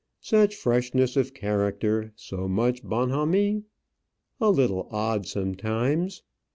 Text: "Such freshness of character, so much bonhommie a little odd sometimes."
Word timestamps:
"Such 0.19 0.55
freshness 0.55 1.15
of 1.15 1.35
character, 1.35 2.11
so 2.15 2.47
much 2.47 2.81
bonhommie 2.83 3.65
a 4.39 4.49
little 4.49 4.87
odd 4.89 5.27
sometimes." 5.27 6.23